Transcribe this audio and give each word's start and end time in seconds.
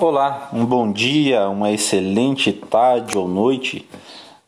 Olá, 0.00 0.48
um 0.50 0.64
bom 0.64 0.90
dia, 0.90 1.46
uma 1.50 1.70
excelente 1.70 2.54
tarde 2.54 3.18
ou 3.18 3.28
noite 3.28 3.86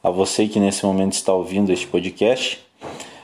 a 0.03 0.09
você 0.09 0.49
que 0.49 0.59
nesse 0.59 0.87
momento 0.87 1.13
está 1.13 1.35
ouvindo 1.35 1.71
este 1.71 1.87
podcast. 1.87 2.59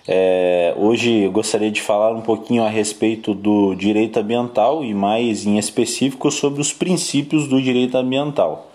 É, 0.07 0.75
hoje 0.77 1.23
eu 1.23 1.33
gostaria 1.33 1.71
de 1.71 1.81
falar 1.81 2.13
um 2.13 2.21
pouquinho 2.21 2.65
a 2.65 2.69
respeito 2.69 3.33
do 3.33 3.75
direito 3.75 4.19
ambiental 4.19 4.85
e 4.85 4.93
mais 4.93 5.47
em 5.47 5.57
específico 5.57 6.31
sobre 6.31 6.61
os 6.61 6.71
princípios 6.71 7.49
do 7.49 7.63
direito 7.63 7.97
ambiental. 7.97 8.71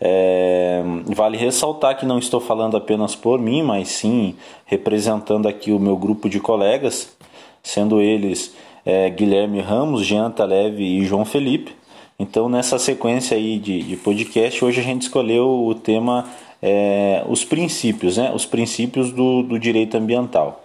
É, 0.00 0.82
vale 1.14 1.36
ressaltar 1.36 1.98
que 1.98 2.06
não 2.06 2.18
estou 2.18 2.40
falando 2.40 2.78
apenas 2.78 3.14
por 3.14 3.38
mim, 3.38 3.62
mas 3.62 3.88
sim 3.88 4.34
representando 4.64 5.46
aqui 5.46 5.70
o 5.70 5.78
meu 5.78 5.98
grupo 5.98 6.30
de 6.30 6.40
colegas, 6.40 7.14
sendo 7.62 8.00
eles 8.00 8.54
é, 8.86 9.10
Guilherme 9.10 9.60
Ramos, 9.60 10.06
Jean 10.06 10.30
Taleve 10.30 10.82
e 10.82 11.04
João 11.04 11.26
Felipe. 11.26 11.76
Então, 12.18 12.48
nessa 12.48 12.78
sequência 12.78 13.36
aí 13.36 13.58
de, 13.58 13.82
de 13.82 13.96
podcast, 13.96 14.64
hoje 14.64 14.80
a 14.80 14.84
gente 14.84 15.02
escolheu 15.02 15.66
o 15.66 15.74
tema 15.74 16.26
é, 16.62 17.22
os 17.28 17.44
princípios, 17.44 18.16
né? 18.16 18.32
Os 18.34 18.46
princípios 18.46 19.12
do, 19.12 19.42
do 19.42 19.58
direito 19.58 19.96
ambiental. 19.96 20.64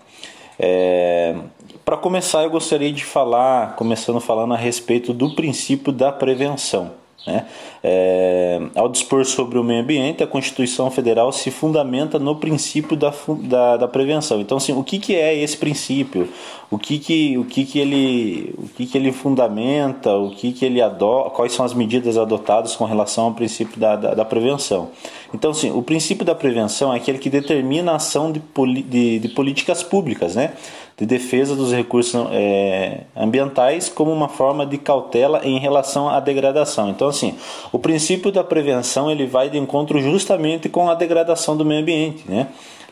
É, 0.58 1.36
Para 1.84 1.98
começar, 1.98 2.44
eu 2.44 2.50
gostaria 2.50 2.92
de 2.92 3.04
falar, 3.04 3.76
começando 3.76 4.22
falando 4.22 4.54
a 4.54 4.58
respeito 4.58 5.14
do 5.14 5.36
princípio 5.36 5.92
da 5.92 6.12
prevenção. 6.12 7.01
Né? 7.26 7.46
É, 7.84 8.60
ao 8.76 8.90
dispor 8.90 9.24
sobre 9.26 9.60
o 9.60 9.64
meio 9.64 9.82
ambiente, 9.82 10.24
a 10.24 10.28
Constituição 10.28 10.90
Federal 10.90 11.32
se 11.32 11.52
fundamenta 11.52 12.18
no 12.18 12.36
princípio 12.36 12.98
da, 12.98 13.14
da, 13.44 13.78
da, 13.78 13.88
prevenção. 13.88 14.42
Então, 14.42 14.58
assim, 14.58 14.74
o 14.74 14.84
que, 14.84 14.98
que 14.98 15.16
é 15.16 15.36
esse 15.36 15.56
princípio? 15.56 16.28
O 16.72 16.80
que, 16.80 16.98
que, 16.98 17.38
o 17.38 17.46
que, 17.46 17.64
que, 17.64 17.78
ele, 17.78 18.56
o 18.58 18.68
que, 18.70 18.88
que 18.88 18.98
ele 18.98 19.12
fundamenta? 19.12 20.16
O 20.16 20.32
que, 20.32 20.52
que 20.52 20.66
ele 20.66 20.82
adota? 20.82 21.30
Quais 21.30 21.54
são 21.54 21.64
as 21.64 21.74
medidas 21.76 22.18
adotadas 22.18 22.76
com 22.76 22.86
relação 22.86 23.26
ao 23.26 23.34
princípio 23.34 23.80
da, 23.80 23.96
da, 23.96 24.14
da 24.16 24.26
prevenção? 24.26 24.90
Então, 25.34 25.52
assim, 25.52 25.72
o 25.72 25.82
princípio 25.84 26.26
da 26.26 26.34
prevenção 26.34 26.92
é 26.92 26.98
aquele 26.98 27.20
que 27.20 27.30
determina 27.30 27.92
a 27.92 27.96
ação 27.96 28.32
de, 28.32 28.42
de, 28.84 29.20
de 29.20 29.30
políticas 29.30 29.84
públicas, 29.84 30.36
né? 30.36 30.54
De 30.98 31.06
defesa 31.06 31.56
dos 31.56 31.72
recursos 31.72 32.14
é, 32.32 33.02
ambientais 33.16 33.90
como 33.90 34.12
uma 34.12 34.30
forma 34.30 34.66
de 34.66 34.78
cautela 34.78 35.42
em 35.44 35.60
relação 35.60 36.10
à 36.10 36.20
degradação. 36.20 36.90
Então, 36.90 37.08
assim, 37.08 37.36
o 37.72 37.80
princípio 37.80 38.32
da 38.32 38.44
prevenção 38.44 39.10
ele 39.10 39.26
vai 39.26 39.50
de 39.50 39.58
encontro 39.58 40.00
justamente 40.02 40.70
com 40.70 40.90
a 40.90 40.96
degradação 40.96 41.58
do 41.58 41.66
meio 41.66 41.82
ambiente, 41.82 42.24
né? 42.28 42.48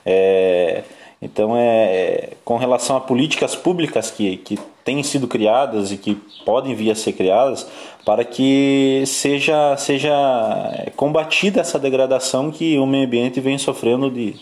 É, 0.05 0.83
então, 1.21 1.53
é, 1.55 2.29
com 2.45 2.57
relação 2.57 2.95
a 2.95 3.01
políticas 3.01 3.53
públicas 3.55 4.09
que, 4.09 4.37
que 4.37 4.57
têm 4.85 5.03
sido 5.03 5.27
criadas 5.27 5.91
e 5.91 5.97
que 5.97 6.15
podem 6.45 6.73
vir 6.73 6.91
a 6.91 6.95
ser 6.95 7.11
criadas 7.11 7.67
para 8.05 8.23
que 8.23 9.03
seja, 9.05 9.75
seja 9.77 10.11
combatida 10.95 11.59
essa 11.59 11.77
degradação 11.77 12.49
que 12.49 12.77
o 12.79 12.85
meio 12.85 13.05
ambiente 13.05 13.41
vem 13.41 13.57
sofrendo 13.57 14.09
de, 14.09 14.35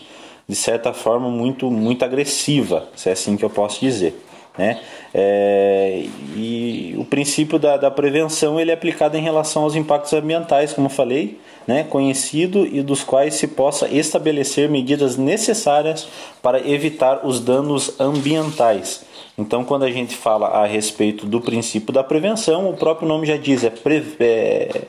de 0.48 0.56
certa 0.56 0.94
forma 0.94 1.28
muito, 1.28 1.70
muito 1.70 2.04
agressiva, 2.04 2.88
se 2.96 3.10
é 3.10 3.12
assim 3.12 3.36
que 3.36 3.44
eu 3.44 3.50
posso 3.50 3.80
dizer. 3.80 4.18
Né? 4.56 4.80
É, 5.14 6.04
e 6.34 6.94
o 6.98 7.04
princípio 7.04 7.60
da, 7.60 7.76
da, 7.76 7.90
prevenção 7.92 8.58
ele 8.58 8.72
é 8.72 8.74
aplicado 8.74 9.16
em 9.16 9.20
relação 9.20 9.62
aos 9.62 9.76
impactos 9.76 10.12
ambientais, 10.12 10.72
como 10.72 10.88
falei, 10.88 11.38
né? 11.64 11.84
conhecido 11.84 12.66
e 12.66 12.82
dos 12.82 13.04
quais 13.04 13.34
se 13.34 13.46
possa 13.46 13.86
estabelecer 13.88 14.68
medidas 14.68 15.16
necessárias 15.16 16.08
para 16.42 16.66
evitar 16.68 17.24
os 17.24 17.38
danos 17.38 18.00
ambientais. 18.00 19.04
Então, 19.36 19.64
quando 19.64 19.84
a 19.84 19.90
gente 19.90 20.16
fala 20.16 20.48
a 20.48 20.66
respeito 20.66 21.24
do 21.24 21.40
princípio 21.40 21.92
da 21.92 22.02
prevenção, 22.02 22.68
o 22.68 22.76
próprio 22.76 23.06
nome 23.06 23.26
já 23.26 23.36
diz, 23.36 23.62
é, 23.62 23.70
pre, 23.70 24.02
é, 24.18 24.82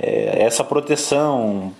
é 0.00 0.42
essa 0.42 0.64
proteção, 0.64 1.72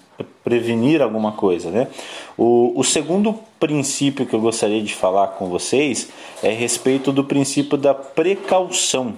prevenir 0.45 1.01
alguma 1.03 1.33
coisa. 1.33 1.71
Né? 1.71 1.89
O, 2.37 2.73
o 2.77 2.85
segundo 2.85 3.39
princípio 3.59 4.27
que 4.27 4.35
eu 4.35 4.41
gostaria 4.41 4.83
de 4.83 4.95
falar 4.95 5.29
com 5.29 5.49
vocês 5.49 6.09
é 6.43 6.51
a 6.51 6.55
respeito 6.55 7.13
do 7.13 7.25
princípio 7.25 7.79
da 7.79 7.95
precaução. 7.95 9.15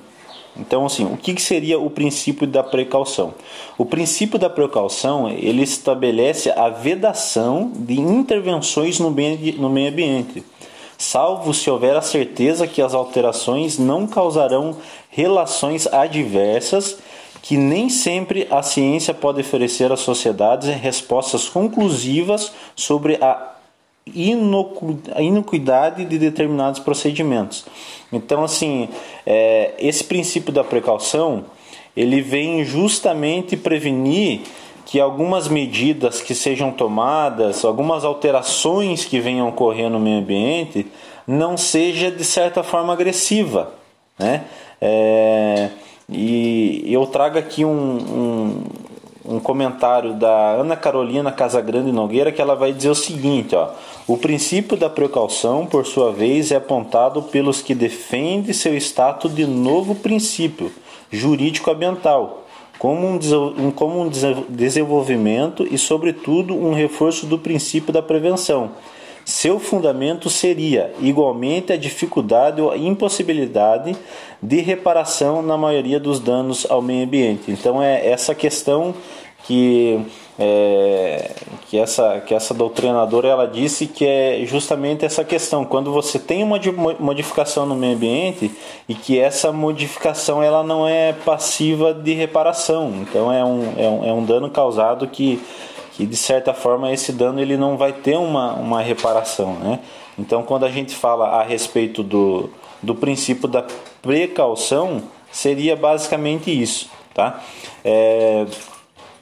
Então, 0.57 0.87
assim, 0.87 1.05
o 1.05 1.17
que 1.17 1.41
seria 1.41 1.81
o 1.81 1.91
princípio 1.91 2.47
da 2.47 2.63
precaução? 2.63 3.35
O 3.77 3.85
princípio 3.85 4.39
da 4.39 4.49
precaução 4.49 5.29
ele 5.29 5.63
estabelece 5.63 6.51
a 6.51 6.69
vedação 6.69 7.73
de 7.75 7.99
intervenções 7.99 9.01
no 9.01 9.11
meio, 9.11 9.61
no 9.61 9.69
meio 9.69 9.91
ambiente, 9.91 10.45
salvo 10.97 11.53
se 11.53 11.69
houver 11.69 11.97
a 11.97 12.03
certeza 12.03 12.69
que 12.69 12.81
as 12.81 12.95
alterações 12.95 13.79
não 13.79 14.07
causarão 14.07 14.77
relações 15.11 15.89
adversas 15.89 16.99
que 17.44 17.59
nem 17.59 17.91
sempre 17.91 18.49
a 18.50 18.62
ciência 18.62 19.12
pode 19.12 19.43
oferecer 19.43 19.93
às 19.93 20.00
sociedades 20.00 20.66
respostas 20.77 21.47
conclusivas 21.47 22.50
sobre 22.75 23.19
a 23.21 23.53
inocuidade 24.15 26.06
de 26.06 26.19
determinados 26.19 26.81
procedimentos. 26.81 27.66
Então, 28.10 28.43
assim, 28.43 28.88
é, 29.27 29.75
esse 29.78 30.05
princípio 30.05 30.55
da 30.55 30.65
precaução 30.65 31.44
ele 31.94 32.22
vem 32.22 32.65
justamente 32.65 33.59
prevenir 33.59 34.41
que 34.87 34.99
algumas 34.99 35.47
medidas 35.47 36.22
que 36.22 36.34
sejam 36.34 36.72
tomadas, 36.72 37.62
algumas 37.62 38.06
alterações 38.06 39.05
que 39.05 39.21
venham 39.21 39.50
ocorrer 39.50 39.91
no 39.91 40.00
meio 40.00 40.21
ambiente, 40.21 40.87
não 41.26 41.59
seja 41.59 42.11
de 42.11 42.25
certa 42.25 42.62
forma 42.62 42.94
agressiva, 42.94 43.75
né? 44.19 44.44
É, 44.81 45.69
e 46.09 46.83
eu 46.87 47.07
trago 47.07 47.39
aqui 47.39 47.65
um, 47.65 47.71
um, 47.71 49.35
um, 49.37 49.41
comentário 49.41 50.13
da 50.15 50.53
Ana 50.53 50.77
Carolina 50.77 51.33
Casagrande 51.33 51.91
Nogueira 51.91 52.31
que 52.31 52.43
ela 52.43 52.55
vai 52.55 52.73
dizer 52.73 52.91
o 52.91 52.95
seguinte: 52.95 53.55
ó, 53.57 53.71
o 54.07 54.19
princípio 54.19 54.77
da 54.77 54.91
precaução, 54.91 55.65
por 55.65 55.87
sua 55.87 56.13
vez, 56.13 56.53
é 56.53 56.57
apontado 56.57 57.23
pelos 57.23 57.63
que 57.63 57.75
defendem 57.75 58.53
seu 58.53 58.77
status 58.77 59.35
de 59.35 59.47
novo 59.47 59.95
princípio 59.95 60.71
jurídico-ambiental, 61.11 62.45
como 62.79 63.07
um, 63.07 63.71
como 63.71 64.03
um 64.03 64.11
desenvolvimento 64.49 65.67
e, 65.71 65.79
sobretudo, 65.79 66.55
um 66.55 66.75
reforço 66.75 67.25
do 67.25 67.39
princípio 67.39 67.93
da 67.93 68.03
prevenção 68.03 68.73
seu 69.25 69.59
fundamento 69.59 70.29
seria 70.29 70.93
igualmente 71.01 71.73
a 71.73 71.77
dificuldade 71.77 72.61
ou 72.61 72.71
a 72.71 72.77
impossibilidade 72.77 73.97
de 74.43 74.61
reparação 74.61 75.41
na 75.41 75.57
maioria 75.57 75.99
dos 75.99 76.21
danos 76.21 76.67
ao 76.69 76.83
meio 76.83 77.05
ambiente. 77.05 77.51
Então 77.51 77.83
é 77.83 78.07
essa 78.07 78.35
questão 78.35 78.95
que 79.47 80.01
é, 80.39 81.31
que 81.69 81.79
essa 81.79 82.21
que 82.21 82.35
essa 82.35 82.53
doutrinadora 82.53 83.29
ela 83.29 83.47
disse 83.47 83.87
que 83.87 84.05
é 84.05 84.43
justamente 84.45 85.05
essa 85.05 85.23
questão 85.23 85.65
quando 85.65 85.93
você 85.93 86.19
tem 86.19 86.43
uma 86.43 86.59
modificação 86.99 87.65
no 87.65 87.77
meio 87.77 87.95
ambiente 87.95 88.51
e 88.89 88.95
que 88.95 89.19
essa 89.19 89.53
modificação 89.53 90.43
ela 90.43 90.65
não 90.65 90.89
é 90.89 91.12
passiva 91.12 91.95
de 91.95 92.15
reparação 92.15 92.93
então 93.03 93.33
é 93.33 93.45
um, 93.45 93.75
é 93.77 93.89
um, 93.89 94.05
é 94.06 94.12
um 94.12 94.25
dano 94.25 94.51
causado 94.51 95.06
que 95.06 95.41
que 95.94 96.05
de 96.05 96.16
certa 96.16 96.53
forma 96.53 96.93
esse 96.93 97.12
dano 97.12 97.41
ele 97.41 97.56
não 97.56 97.77
vai 97.77 97.93
ter 97.93 98.16
uma, 98.16 98.55
uma 98.55 98.82
reparação. 98.82 99.55
Né? 99.55 99.78
Então, 100.19 100.43
quando 100.43 100.65
a 100.65 100.71
gente 100.71 100.94
fala 100.94 101.41
a 101.41 101.43
respeito 101.43 102.03
do, 102.03 102.50
do 102.82 102.94
princípio 102.94 103.49
da 103.49 103.65
precaução, 104.03 105.03
seria 105.31 105.77
basicamente 105.77 106.50
isso. 106.50 106.91
Tá? 107.15 107.41
É, 107.84 108.44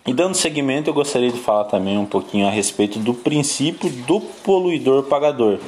e 0.07 0.13
dando 0.15 0.35
seguimento, 0.35 0.89
eu 0.89 0.95
gostaria 0.95 1.31
de 1.31 1.39
falar 1.39 1.65
também 1.65 1.99
um 1.99 2.07
pouquinho 2.07 2.47
a 2.47 2.51
respeito 2.51 2.99
do 2.99 3.13
princípio 3.13 3.91
do 3.91 4.21
poluidor 4.21 5.05
pagador. 5.05 5.59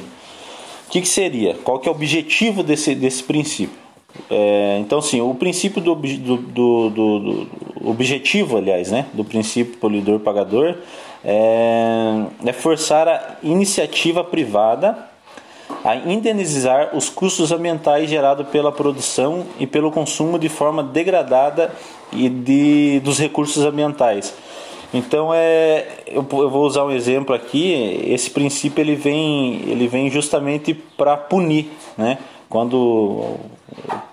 O 0.87 0.89
que, 0.89 1.01
que 1.01 1.07
seria? 1.07 1.55
Qual 1.63 1.79
que 1.79 1.87
é 1.87 1.91
o 1.91 1.95
objetivo 1.95 2.63
desse, 2.63 2.95
desse 2.95 3.23
princípio? 3.23 3.84
É, 4.29 4.77
então, 4.79 5.01
sim, 5.01 5.21
o 5.21 5.33
princípio 5.35 5.81
do, 5.81 5.95
do, 5.95 6.37
do, 6.37 6.89
do, 6.89 7.47
objetivo, 7.83 8.57
aliás, 8.57 8.91
né, 8.91 9.05
do 9.13 9.23
princípio 9.23 9.77
poluidor 9.77 10.19
pagador 10.19 10.77
é, 11.23 12.25
é 12.45 12.53
forçar 12.53 13.07
a 13.07 13.35
iniciativa 13.43 14.23
privada 14.23 15.09
a 15.83 15.95
indenizar 15.95 16.95
os 16.95 17.09
custos 17.09 17.51
ambientais 17.51 18.09
gerados 18.09 18.47
pela 18.47 18.71
produção 18.71 19.45
e 19.59 19.67
pelo 19.67 19.91
consumo 19.91 20.39
de 20.39 20.49
forma 20.49 20.83
degradada 20.83 21.71
e 22.11 22.27
de, 22.27 22.99
dos 23.01 23.19
recursos 23.19 23.63
ambientais. 23.63 24.33
Então 24.93 25.33
é, 25.33 25.87
eu, 26.07 26.25
eu 26.31 26.49
vou 26.49 26.65
usar 26.65 26.85
um 26.85 26.91
exemplo 26.91 27.35
aqui. 27.35 28.01
Esse 28.07 28.29
princípio 28.29 28.81
ele 28.81 28.95
vem, 28.95 29.61
ele 29.67 29.87
vem 29.87 30.09
justamente 30.09 30.73
para 30.73 31.17
punir, 31.17 31.69
né? 31.97 32.17
Quando 32.49 33.37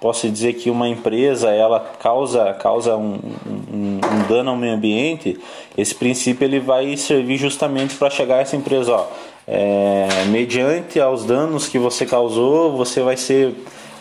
posso 0.01 0.29
dizer 0.29 0.55
que 0.55 0.71
uma 0.71 0.89
empresa 0.89 1.51
ela 1.51 1.79
causa, 2.01 2.53
causa 2.55 2.97
um, 2.97 3.21
um, 3.47 4.01
um 4.03 4.29
dano 4.29 4.51
ao 4.51 4.57
meio 4.57 4.75
ambiente, 4.75 5.39
esse 5.77 5.95
princípio 5.95 6.45
ele 6.45 6.59
vai 6.59 6.97
servir 6.97 7.37
justamente 7.37 7.95
para 7.95 8.11
chegar 8.11 8.37
a 8.37 8.41
essa 8.41 8.57
empresa, 8.57 8.93
ó, 8.93 9.07
é, 9.47 10.09
mediante 10.29 10.99
aos 10.99 11.25
danos 11.25 11.69
que 11.69 11.79
você 11.79 12.05
causou, 12.07 12.77
você 12.77 13.01
vai 13.01 13.17
ser 13.17 13.55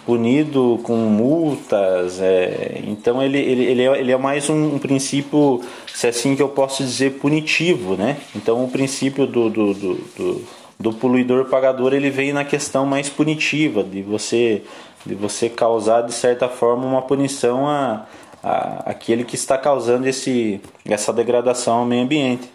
punido 0.06 0.80
com 0.84 0.96
multas. 0.96 2.20
É, 2.22 2.82
então 2.86 3.22
ele, 3.22 3.40
ele, 3.40 3.64
ele, 3.64 3.84
é, 3.84 4.00
ele 4.00 4.12
é 4.12 4.18
mais 4.18 4.50
um, 4.50 4.76
um, 4.76 4.80
princípio, 4.80 5.62
se 5.94 6.08
é 6.08 6.10
assim 6.10 6.36
que 6.36 6.42
eu 6.42 6.50
posso 6.50 6.84
dizer, 6.84 7.20
punitivo. 7.20 7.96
Né? 7.96 8.18
Então 8.36 8.64
o 8.64 8.70
princípio 8.70 9.26
do, 9.26 9.50
do, 9.50 9.74
do, 9.74 9.96
do, 9.96 10.48
do 10.80 10.94
poluidor 10.94 11.46
pagador 11.46 11.94
ele 11.94 12.10
vem 12.10 12.34
na 12.34 12.44
questão 12.44 12.86
mais 12.86 13.10
punitiva, 13.10 13.84
de 13.84 14.02
você, 14.02 14.64
de 15.06 15.16
você 15.16 15.50
causar 15.50 16.02
de 16.02 16.14
certa 16.14 16.50
forma 16.50 16.86
uma 16.86 17.02
punição 17.02 17.68
a, 17.68 18.06
a 18.44 18.84
aquele 18.92 19.24
que 19.24 19.36
está 19.36 19.58
causando 19.58 20.08
esse, 20.08 20.60
essa 20.86 21.14
degradação 21.14 21.80
ao 21.80 21.86
meio 21.86 22.04
ambiente. 22.04 22.50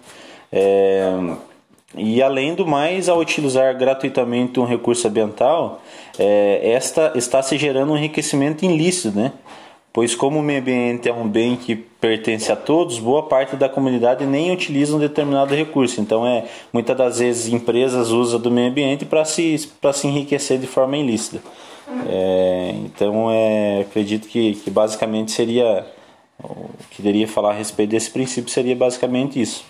É, 0.53 1.13
e 1.97 2.23
além 2.23 2.55
do 2.55 2.67
mais, 2.67 3.09
ao 3.09 3.19
utilizar 3.19 3.77
gratuitamente 3.77 4.61
um 4.61 4.65
recurso 4.65 5.09
ambiental, 5.09 5.81
é, 6.19 6.73
esta 6.73 7.13
está 7.15 7.43
se 7.43 7.57
gerando 7.57 7.93
um 7.93 7.97
enriquecimento 7.97 8.65
ilícito, 8.65 9.17
né? 9.17 9.33
Pois 9.93 10.15
como 10.15 10.41
o 10.41 10.43
meio 10.43 10.61
ambiente 10.61 11.09
é 11.09 11.13
um 11.13 11.27
bem 11.27 11.57
que 11.57 11.75
pertence 11.75 12.53
a 12.53 12.57
todos, 12.57 12.99
boa 12.99 13.23
parte 13.23 13.57
da 13.57 13.67
comunidade 13.67 14.27
nem 14.27 14.53
utiliza 14.53 14.95
um 14.95 14.99
determinado 14.99 15.55
recurso. 15.55 16.03
Então 16.03 16.27
é 16.27 16.45
muitas 16.71 16.95
das 16.95 17.19
vezes 17.19 17.51
empresas 17.51 18.11
usam 18.11 18.39
do 18.39 18.51
meio 18.51 18.69
ambiente 18.69 19.07
para 19.07 19.25
se 19.25 19.67
para 19.81 19.95
se 19.95 20.07
enriquecer 20.07 20.59
de 20.59 20.67
forma 20.67 20.99
ilícita. 20.99 21.41
É, 22.09 22.75
então 22.85 23.31
é, 23.31 23.81
acredito 23.81 24.29
que, 24.29 24.57
que 24.57 24.71
basicamente 24.71 25.33
seria 25.33 25.87
o 26.45 26.69
que 26.91 27.01
deveria 27.01 27.27
falar 27.27 27.53
a 27.53 27.55
respeito 27.55 27.91
desse 27.91 28.11
princípio 28.11 28.51
seria 28.51 28.77
basicamente 28.77 29.41
isso. 29.41 29.65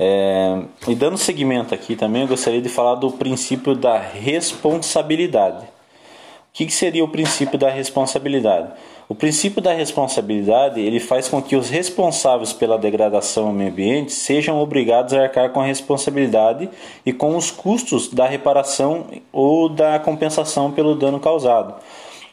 É, 0.00 0.62
e 0.86 0.94
dando 0.94 1.18
seguimento 1.18 1.74
aqui 1.74 1.96
também, 1.96 2.22
eu 2.22 2.28
gostaria 2.28 2.62
de 2.62 2.68
falar 2.68 2.94
do 2.94 3.10
princípio 3.10 3.74
da 3.74 3.98
responsabilidade. 3.98 5.64
O 5.64 6.52
que, 6.52 6.66
que 6.66 6.72
seria 6.72 7.04
o 7.04 7.08
princípio 7.08 7.58
da 7.58 7.68
responsabilidade? 7.68 8.68
O 9.08 9.14
princípio 9.14 9.60
da 9.60 9.72
responsabilidade 9.72 10.80
ele 10.80 11.00
faz 11.00 11.28
com 11.28 11.42
que 11.42 11.56
os 11.56 11.68
responsáveis 11.68 12.52
pela 12.52 12.78
degradação 12.78 13.48
ao 13.48 13.52
meio 13.52 13.70
ambiente 13.70 14.12
sejam 14.12 14.60
obrigados 14.60 15.14
a 15.14 15.22
arcar 15.22 15.50
com 15.50 15.60
a 15.60 15.64
responsabilidade 15.64 16.68
e 17.04 17.12
com 17.12 17.36
os 17.36 17.50
custos 17.50 18.08
da 18.08 18.26
reparação 18.26 19.06
ou 19.32 19.68
da 19.68 19.98
compensação 19.98 20.70
pelo 20.70 20.94
dano 20.94 21.18
causado. 21.18 21.74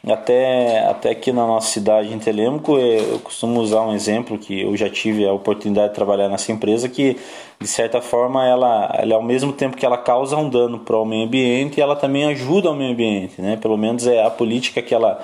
Até, 0.08 0.86
até 0.86 1.10
aqui 1.10 1.32
na 1.32 1.44
nossa 1.44 1.68
cidade 1.68 2.14
em 2.14 2.18
Telêmaco, 2.18 2.78
eu 2.78 3.18
costumo 3.18 3.60
usar 3.60 3.82
um 3.82 3.92
exemplo 3.92 4.38
que 4.38 4.62
eu 4.62 4.76
já 4.76 4.88
tive 4.88 5.26
a 5.26 5.32
oportunidade 5.32 5.88
de 5.88 5.94
trabalhar 5.96 6.28
nessa 6.28 6.52
empresa, 6.52 6.88
que 6.88 7.16
de 7.58 7.66
certa 7.66 8.00
forma 8.00 8.46
ela, 8.46 8.94
ela 8.96 9.16
ao 9.16 9.22
mesmo 9.22 9.52
tempo 9.52 9.76
que 9.76 9.84
ela 9.84 9.98
causa 9.98 10.36
um 10.36 10.48
dano 10.48 10.78
para 10.78 10.96
o 10.96 11.04
meio 11.04 11.24
ambiente, 11.24 11.80
ela 11.80 11.96
também 11.96 12.24
ajuda 12.24 12.68
ao 12.68 12.76
meio 12.76 12.92
ambiente, 12.92 13.42
né? 13.42 13.56
Pelo 13.56 13.76
menos 13.76 14.06
é 14.06 14.22
a 14.24 14.30
política 14.30 14.80
que 14.80 14.94
ela 14.94 15.20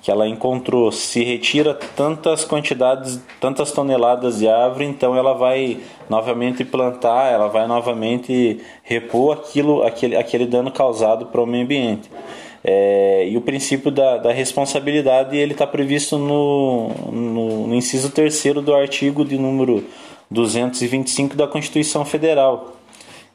que 0.00 0.10
ela 0.10 0.26
encontrou. 0.26 0.90
Se 0.90 1.22
retira 1.22 1.74
tantas 1.74 2.44
quantidades, 2.44 3.20
tantas 3.40 3.70
toneladas 3.70 4.38
de 4.38 4.48
árvore, 4.48 4.84
então 4.84 5.14
ela 5.16 5.32
vai 5.32 5.78
novamente 6.10 6.64
plantar, 6.64 7.30
ela 7.30 7.46
vai 7.48 7.68
novamente 7.68 8.60
repor 8.82 9.34
aquilo, 9.36 9.84
aquele, 9.84 10.16
aquele 10.16 10.46
dano 10.46 10.72
causado 10.72 11.26
para 11.26 11.40
o 11.40 11.46
meio 11.46 11.64
ambiente. 11.64 12.10
É, 12.64 13.26
e 13.28 13.36
o 13.36 13.40
princípio 13.40 13.90
da, 13.90 14.18
da 14.18 14.32
responsabilidade 14.32 15.36
ele 15.36 15.52
está 15.52 15.66
previsto 15.66 16.16
no, 16.16 16.90
no, 17.10 17.66
no 17.66 17.74
inciso 17.74 18.10
3 18.10 18.40
do 18.64 18.72
artigo 18.72 19.24
de 19.24 19.36
número 19.36 19.84
225 20.30 21.34
da 21.34 21.48
Constituição 21.48 22.04
Federal, 22.04 22.76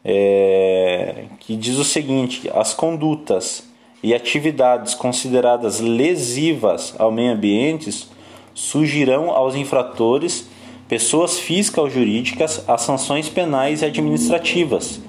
é, 0.03 1.25
que 1.41 1.57
diz 1.57 1.77
o 1.77 1.83
seguinte: 1.83 2.49
as 2.53 2.73
condutas 2.73 3.67
e 4.01 4.13
atividades 4.13 4.93
consideradas 4.93 5.81
lesivas 5.81 6.95
ao 6.97 7.11
meio 7.11 7.33
ambiente 7.33 8.07
surgirão 8.53 9.29
aos 9.31 9.55
infratores, 9.55 10.47
pessoas 10.87 11.37
físicas 11.37 11.83
ou 11.83 11.89
jurídicas, 11.89 12.63
as 12.65 12.81
sanções 12.81 13.27
penais 13.27 13.81
e 13.81 13.85
administrativas 13.85 15.01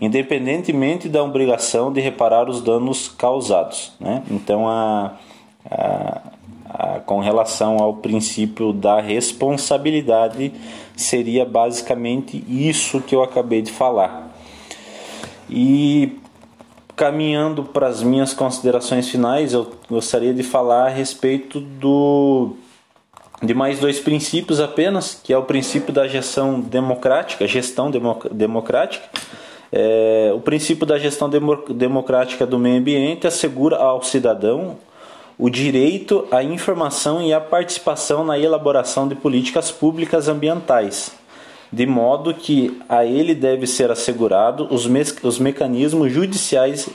independentemente 0.00 1.08
da 1.08 1.22
obrigação 1.22 1.92
de 1.92 2.00
reparar 2.00 2.48
os 2.48 2.60
danos 2.60 3.08
causados. 3.08 3.92
Né? 3.98 4.22
Então, 4.30 4.68
a, 4.68 5.14
a, 5.68 6.20
a, 6.68 7.00
com 7.00 7.20
relação 7.20 7.78
ao 7.78 7.94
princípio 7.94 8.72
da 8.72 9.00
responsabilidade, 9.00 10.52
seria 10.96 11.44
basicamente 11.44 12.44
isso 12.48 13.00
que 13.00 13.14
eu 13.14 13.22
acabei 13.22 13.62
de 13.62 13.72
falar. 13.72 14.28
E 15.48 16.18
caminhando 16.94 17.62
para 17.62 17.86
as 17.86 18.02
minhas 18.02 18.34
considerações 18.34 19.08
finais, 19.08 19.52
eu 19.52 19.70
gostaria 19.88 20.34
de 20.34 20.42
falar 20.42 20.86
a 20.86 20.88
respeito 20.88 21.60
do 21.60 22.56
de 23.40 23.54
mais 23.54 23.78
dois 23.78 24.00
princípios 24.00 24.58
apenas, 24.58 25.14
que 25.22 25.32
é 25.32 25.38
o 25.38 25.44
princípio 25.44 25.92
da 25.92 26.08
gestão 26.08 26.60
democrática, 26.60 27.46
gestão 27.46 27.88
democrática 28.32 29.08
é, 29.72 30.32
o 30.34 30.40
princípio 30.40 30.86
da 30.86 30.98
gestão 30.98 31.28
democrática 31.70 32.46
do 32.46 32.58
meio 32.58 32.78
ambiente 32.78 33.26
assegura 33.26 33.76
ao 33.76 34.02
cidadão 34.02 34.76
o 35.38 35.48
direito 35.48 36.26
à 36.32 36.42
informação 36.42 37.22
e 37.22 37.32
à 37.32 37.40
participação 37.40 38.24
na 38.24 38.38
elaboração 38.38 39.06
de 39.06 39.14
políticas 39.14 39.70
públicas 39.70 40.26
ambientais, 40.26 41.12
de 41.72 41.86
modo 41.86 42.34
que 42.34 42.80
a 42.88 43.04
ele 43.04 43.34
deve 43.34 43.66
ser 43.66 43.90
assegurado 43.90 44.66
os, 44.70 44.86
me 44.86 45.02
os 45.22 45.38
mecanismos 45.38 46.10
judiciais, 46.10 46.88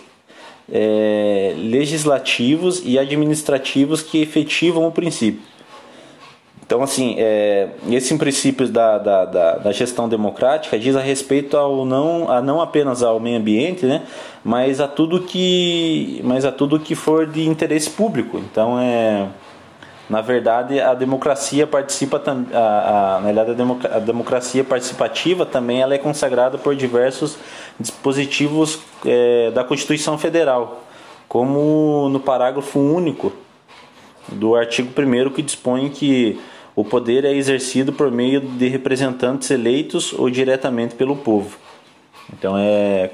é, 0.69 1.53
legislativos 1.57 2.81
e 2.83 2.99
administrativos 2.99 4.01
que 4.01 4.21
efetivam 4.21 4.87
o 4.87 4.91
princípio. 4.91 5.52
Então, 6.73 6.81
assim, 6.81 7.13
é, 7.19 7.67
esse 7.91 8.17
princípio 8.17 8.67
da, 8.67 8.97
da, 8.97 9.25
da, 9.25 9.57
da, 9.57 9.71
gestão 9.71 10.09
democrática 10.09 10.79
diz 10.79 10.95
a 10.95 10.99
respeito 10.99 11.55
ao 11.55 11.85
não, 11.85 12.31
a 12.31 12.41
não 12.41 12.59
apenas 12.59 13.03
ao 13.03 13.19
meio 13.19 13.37
ambiente, 13.37 13.85
né, 13.85 14.01
mas 14.43 14.81
a 14.81 14.87
tudo 14.87 15.21
que, 15.21 16.19
mas 16.23 16.45
a 16.45 16.51
tudo 16.51 16.79
que 16.79 16.95
for 16.95 17.27
de 17.27 17.47
interesse 17.47 17.91
público. 17.91 18.39
Então, 18.39 18.79
é, 18.79 19.27
na 20.09 20.19
verdade, 20.21 20.79
a 20.79 20.95
democracia 20.95 21.67
participa 21.67 22.19
a, 22.25 23.17
a, 23.17 23.19
na 23.19 23.31
verdade, 23.31 23.51
a, 23.91 23.99
democracia 23.99 24.63
participativa 24.63 25.45
também 25.45 25.79
ela 25.79 25.93
é 25.93 25.99
consagrada 25.99 26.57
por 26.57 26.75
diversos 26.75 27.37
dispositivos 27.79 28.79
é, 29.05 29.51
da 29.51 29.63
Constituição 29.63 30.17
Federal, 30.17 30.81
como 31.29 32.09
no 32.09 32.19
parágrafo 32.19 32.79
único 32.79 33.31
do 34.27 34.55
artigo 34.55 34.89
1 34.99 35.29
que 35.29 35.43
dispõe 35.43 35.89
que 35.89 36.39
o 36.75 36.83
poder 36.83 37.25
é 37.25 37.33
exercido 37.33 37.93
por 37.93 38.11
meio 38.11 38.41
de 38.41 38.67
representantes 38.67 39.49
eleitos 39.51 40.13
ou 40.13 40.29
diretamente 40.29 40.95
pelo 40.95 41.15
povo. 41.15 41.57
Então 42.31 42.55
é 42.57 43.11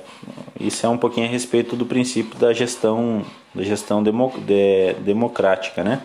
isso 0.60 0.86
é 0.86 0.90
um 0.90 0.98
pouquinho 0.98 1.26
a 1.26 1.30
respeito 1.30 1.76
do 1.76 1.86
princípio 1.86 2.38
da 2.38 2.54
gestão 2.54 3.26
da 3.54 3.64
gestão 3.64 4.04
demo, 4.04 4.34
de, 4.46 4.94
democrática, 5.02 5.84
né? 5.84 6.02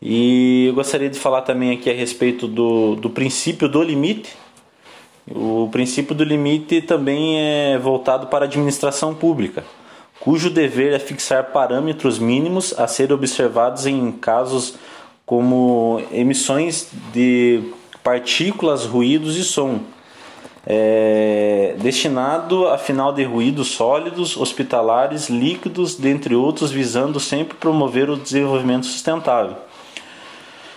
E 0.00 0.66
eu 0.66 0.74
gostaria 0.74 1.08
de 1.08 1.18
falar 1.18 1.42
também 1.42 1.72
aqui 1.72 1.88
a 1.88 1.94
respeito 1.94 2.46
do, 2.46 2.96
do 2.96 3.08
princípio 3.08 3.68
do 3.68 3.82
limite. 3.82 4.34
O 5.28 5.68
princípio 5.72 6.14
do 6.14 6.22
limite 6.22 6.82
também 6.82 7.40
é 7.40 7.78
voltado 7.78 8.26
para 8.26 8.44
a 8.44 8.48
administração 8.48 9.14
pública, 9.14 9.64
cujo 10.20 10.50
dever 10.50 10.92
é 10.92 10.98
fixar 10.98 11.46
parâmetros 11.46 12.18
mínimos 12.18 12.74
a 12.78 12.86
serem 12.86 13.14
observados 13.14 13.86
em 13.86 14.12
casos 14.12 14.76
como 15.26 16.00
emissões 16.12 16.88
de 17.12 17.60
partículas, 18.02 18.86
ruídos 18.86 19.36
e 19.36 19.42
som, 19.42 19.80
é, 20.64 21.74
destinado 21.80 22.68
a 22.68 22.78
final 22.78 23.12
de 23.12 23.24
ruídos 23.24 23.72
sólidos, 23.72 24.36
hospitalares, 24.36 25.28
líquidos, 25.28 25.96
dentre 25.96 26.36
outros, 26.36 26.70
visando 26.70 27.18
sempre 27.18 27.56
promover 27.56 28.08
o 28.08 28.16
desenvolvimento 28.16 28.86
sustentável. 28.86 29.56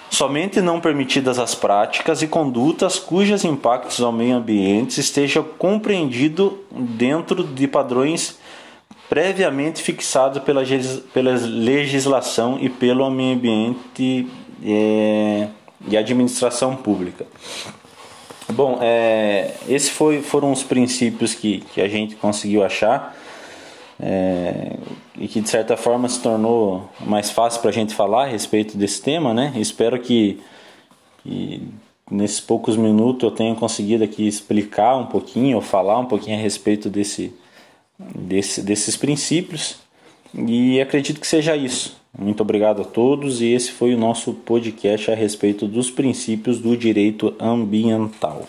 Somente 0.09 0.59
não 0.59 0.81
permitidas 0.81 1.37
as 1.37 1.53
práticas 1.53 2.23
e 2.23 2.27
condutas 2.27 2.97
cujos 2.97 3.45
impactos 3.45 4.01
ao 4.01 4.11
meio 4.11 4.37
ambiente 4.37 4.99
estejam 4.99 5.43
compreendidos 5.43 6.53
dentro 6.71 7.43
de 7.43 7.67
padrões 7.67 8.39
previamente 9.09 9.81
fixado 9.81 10.41
pela, 10.41 10.61
pela 11.13 11.31
legislação 11.31 12.59
e 12.61 12.69
pelo 12.69 13.09
meio 13.09 13.35
ambiente 13.35 14.27
é, 14.63 15.47
e 15.87 15.97
administração 15.97 16.75
pública. 16.75 17.25
Bom, 18.53 18.79
é, 18.81 19.55
esses 19.67 19.89
foi, 19.89 20.21
foram 20.21 20.51
os 20.51 20.63
princípios 20.63 21.33
que, 21.33 21.61
que 21.73 21.81
a 21.81 21.87
gente 21.87 22.15
conseguiu 22.15 22.63
achar 22.63 23.15
é, 23.99 24.77
e 25.17 25.27
que 25.27 25.41
de 25.41 25.49
certa 25.49 25.75
forma 25.75 26.07
se 26.07 26.19
tornou 26.21 26.89
mais 26.99 27.29
fácil 27.29 27.61
para 27.61 27.69
a 27.69 27.73
gente 27.73 27.93
falar 27.93 28.23
a 28.23 28.27
respeito 28.27 28.77
desse 28.77 29.01
tema, 29.01 29.33
né? 29.33 29.53
Espero 29.55 29.99
que, 29.99 30.39
que 31.23 31.61
nesses 32.09 32.39
poucos 32.39 32.77
minutos 32.77 33.23
eu 33.23 33.31
tenha 33.31 33.53
conseguido 33.55 34.03
aqui 34.03 34.27
explicar 34.27 34.95
um 34.95 35.05
pouquinho 35.05 35.57
ou 35.57 35.61
falar 35.61 35.99
um 35.99 36.05
pouquinho 36.05 36.37
a 36.37 36.41
respeito 36.41 36.89
desse, 36.89 37.33
desse, 37.99 38.61
desses 38.61 38.95
princípios. 38.95 39.77
E 40.33 40.79
acredito 40.79 41.19
que 41.19 41.27
seja 41.27 41.55
isso. 41.55 41.97
Muito 42.17 42.41
obrigado 42.41 42.81
a 42.81 42.85
todos 42.85 43.41
e 43.41 43.47
esse 43.47 43.71
foi 43.71 43.93
o 43.93 43.97
nosso 43.97 44.33
podcast 44.33 45.11
a 45.11 45.15
respeito 45.15 45.67
dos 45.67 45.91
princípios 45.91 46.59
do 46.59 46.75
direito 46.75 47.35
ambiental. 47.39 48.45